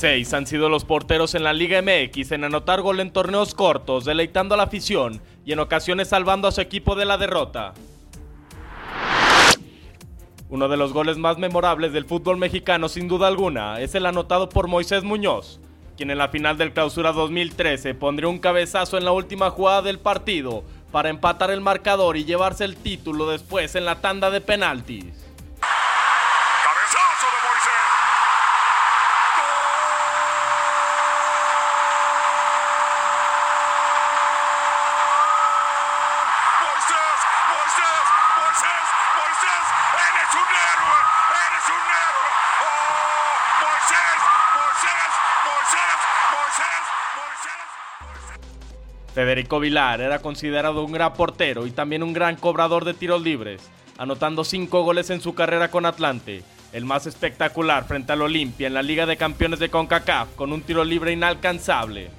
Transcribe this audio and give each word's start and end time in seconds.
Seis 0.00 0.32
han 0.32 0.46
sido 0.46 0.70
los 0.70 0.86
porteros 0.86 1.34
en 1.34 1.44
la 1.44 1.52
Liga 1.52 1.82
MX 1.82 2.32
en 2.32 2.44
anotar 2.44 2.80
gol 2.80 3.00
en 3.00 3.12
torneos 3.12 3.54
cortos, 3.54 4.06
deleitando 4.06 4.54
a 4.54 4.56
la 4.56 4.62
afición 4.62 5.20
y 5.44 5.52
en 5.52 5.58
ocasiones 5.58 6.08
salvando 6.08 6.48
a 6.48 6.52
su 6.52 6.62
equipo 6.62 6.94
de 6.94 7.04
la 7.04 7.18
derrota. 7.18 7.74
Uno 10.48 10.68
de 10.70 10.78
los 10.78 10.94
goles 10.94 11.18
más 11.18 11.36
memorables 11.36 11.92
del 11.92 12.06
fútbol 12.06 12.38
mexicano 12.38 12.88
sin 12.88 13.08
duda 13.08 13.28
alguna 13.28 13.78
es 13.82 13.94
el 13.94 14.06
anotado 14.06 14.48
por 14.48 14.68
Moisés 14.68 15.04
Muñoz, 15.04 15.60
quien 15.98 16.10
en 16.10 16.16
la 16.16 16.28
final 16.28 16.56
del 16.56 16.72
Clausura 16.72 17.12
2013 17.12 17.92
pondría 17.92 18.30
un 18.30 18.38
cabezazo 18.38 18.96
en 18.96 19.04
la 19.04 19.12
última 19.12 19.50
jugada 19.50 19.82
del 19.82 19.98
partido 19.98 20.64
para 20.90 21.10
empatar 21.10 21.50
el 21.50 21.60
marcador 21.60 22.16
y 22.16 22.24
llevarse 22.24 22.64
el 22.64 22.76
título 22.76 23.28
después 23.30 23.74
en 23.74 23.84
la 23.84 24.00
tanda 24.00 24.30
de 24.30 24.40
penaltis. 24.40 25.29
Federico 49.14 49.58
Vilar 49.58 50.00
era 50.00 50.20
considerado 50.20 50.84
un 50.84 50.92
gran 50.92 51.14
portero 51.14 51.66
y 51.66 51.72
también 51.72 52.02
un 52.02 52.12
gran 52.12 52.36
cobrador 52.36 52.84
de 52.84 52.94
tiros 52.94 53.22
libres, 53.22 53.60
anotando 53.98 54.44
5 54.44 54.82
goles 54.84 55.10
en 55.10 55.20
su 55.20 55.34
carrera 55.34 55.70
con 55.70 55.84
Atlante, 55.84 56.44
el 56.72 56.84
más 56.84 57.06
espectacular 57.06 57.86
frente 57.86 58.12
al 58.12 58.22
Olimpia 58.22 58.68
en 58.68 58.74
la 58.74 58.82
Liga 58.82 59.06
de 59.06 59.16
Campeones 59.16 59.58
de 59.58 59.68
CONCACAF 59.68 60.34
con 60.36 60.52
un 60.52 60.62
tiro 60.62 60.84
libre 60.84 61.12
inalcanzable. 61.12 62.10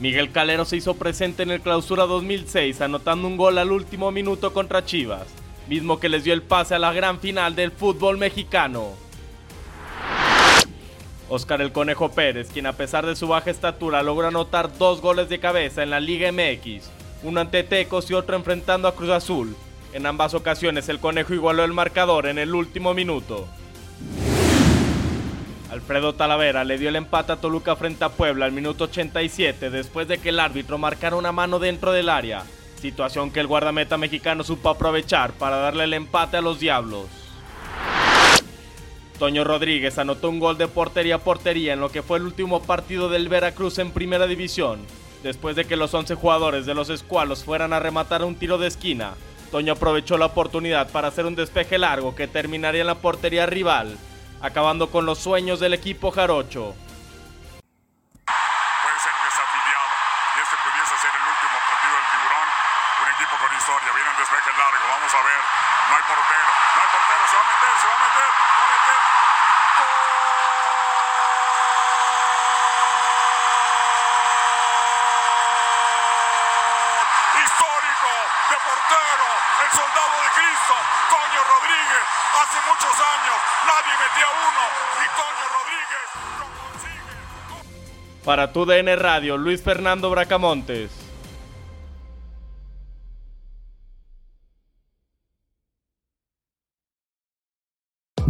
Miguel 0.00 0.32
Calero 0.32 0.64
se 0.64 0.78
hizo 0.78 0.94
presente 0.94 1.42
en 1.42 1.50
el 1.50 1.60
Clausura 1.60 2.06
2006 2.06 2.80
anotando 2.80 3.28
un 3.28 3.36
gol 3.36 3.58
al 3.58 3.70
último 3.70 4.10
minuto 4.10 4.54
contra 4.54 4.86
Chivas, 4.86 5.26
mismo 5.68 6.00
que 6.00 6.08
les 6.08 6.24
dio 6.24 6.32
el 6.32 6.42
pase 6.42 6.74
a 6.74 6.78
la 6.78 6.94
gran 6.94 7.20
final 7.20 7.54
del 7.54 7.70
fútbol 7.70 8.16
mexicano. 8.16 9.09
Oscar 11.30 11.62
el 11.62 11.70
Conejo 11.70 12.10
Pérez, 12.10 12.48
quien 12.52 12.66
a 12.66 12.72
pesar 12.72 13.06
de 13.06 13.14
su 13.14 13.28
baja 13.28 13.50
estatura 13.50 14.02
logra 14.02 14.28
anotar 14.28 14.76
dos 14.76 15.00
goles 15.00 15.28
de 15.28 15.38
cabeza 15.38 15.84
en 15.84 15.90
la 15.90 16.00
Liga 16.00 16.32
MX, 16.32 16.90
uno 17.22 17.40
ante 17.40 17.62
Tecos 17.62 18.10
y 18.10 18.14
otro 18.14 18.34
enfrentando 18.34 18.88
a 18.88 18.96
Cruz 18.96 19.10
Azul. 19.10 19.56
En 19.92 20.06
ambas 20.06 20.34
ocasiones 20.34 20.88
el 20.88 20.98
Conejo 20.98 21.32
igualó 21.32 21.62
el 21.62 21.72
marcador 21.72 22.26
en 22.26 22.38
el 22.38 22.52
último 22.52 22.94
minuto. 22.94 23.46
Alfredo 25.70 26.14
Talavera 26.14 26.64
le 26.64 26.78
dio 26.78 26.88
el 26.88 26.96
empate 26.96 27.30
a 27.30 27.36
Toluca 27.36 27.76
frente 27.76 28.04
a 28.04 28.08
Puebla 28.08 28.46
al 28.46 28.52
minuto 28.52 28.84
87 28.84 29.70
después 29.70 30.08
de 30.08 30.18
que 30.18 30.30
el 30.30 30.40
árbitro 30.40 30.78
marcara 30.78 31.14
una 31.14 31.30
mano 31.30 31.60
dentro 31.60 31.92
del 31.92 32.08
área, 32.08 32.42
situación 32.80 33.30
que 33.30 33.38
el 33.38 33.46
guardameta 33.46 33.96
mexicano 33.96 34.42
supo 34.42 34.68
aprovechar 34.68 35.30
para 35.34 35.58
darle 35.58 35.84
el 35.84 35.94
empate 35.94 36.38
a 36.38 36.40
los 36.40 36.58
Diablos. 36.58 37.19
Toño 39.20 39.44
Rodríguez 39.44 39.98
anotó 39.98 40.30
un 40.30 40.40
gol 40.40 40.56
de 40.56 40.66
portería 40.66 41.16
a 41.16 41.18
portería 41.18 41.74
en 41.74 41.80
lo 41.80 41.90
que 41.90 42.02
fue 42.02 42.16
el 42.16 42.24
último 42.24 42.62
partido 42.62 43.10
del 43.10 43.28
Veracruz 43.28 43.78
en 43.78 43.92
Primera 43.92 44.26
División. 44.26 44.80
Después 45.22 45.56
de 45.56 45.66
que 45.66 45.76
los 45.76 45.92
11 45.92 46.14
jugadores 46.14 46.64
de 46.64 46.72
los 46.72 46.88
escualos 46.88 47.44
fueran 47.44 47.74
a 47.74 47.80
rematar 47.80 48.24
un 48.24 48.34
tiro 48.34 48.56
de 48.56 48.68
esquina, 48.68 49.12
Toño 49.50 49.74
aprovechó 49.74 50.16
la 50.16 50.24
oportunidad 50.24 50.88
para 50.88 51.08
hacer 51.08 51.26
un 51.26 51.36
despeje 51.36 51.76
largo 51.76 52.16
que 52.16 52.28
terminaría 52.28 52.80
en 52.80 52.86
la 52.86 52.94
portería 52.94 53.44
rival, 53.44 53.98
acabando 54.40 54.88
con 54.88 55.04
los 55.04 55.18
sueños 55.18 55.60
del 55.60 55.74
equipo 55.74 56.10
jarocho. 56.10 56.72
Puede 58.24 58.98
ser 59.04 59.12
desafiliado 59.20 59.92
y 60.32 60.40
este 60.40 60.56
pudiese 60.64 60.96
ser 60.96 61.12
el 61.12 61.28
último 61.28 61.60
partido 61.68 61.92
del 61.92 62.08
tiburón. 62.08 62.48
Un 63.04 63.08
equipo 63.20 63.36
con 63.36 63.52
historia. 63.52 63.92
Viene 63.92 64.08
el 64.08 64.16
despeje 64.16 64.48
largo. 64.56 64.80
Vamos 64.88 65.12
a 65.12 65.20
ver. 65.28 65.42
No 65.44 65.92
hay 65.92 66.04
portero. 66.08 66.52
No 66.72 66.80
hay 66.80 66.88
portero. 66.88 67.22
Se 67.28 67.36
va 67.36 67.44
a 67.44 67.48
meter. 67.52 67.74
Se. 67.84 67.84
Va 67.84 67.96
a 68.00 68.00
meter. 68.00 68.39
Para 88.24 88.52
tu 88.52 88.64
DN 88.64 88.94
Radio, 88.96 89.36
Luis 89.36 89.62
Fernando 89.62 90.10
Bracamontes. 90.10 91.09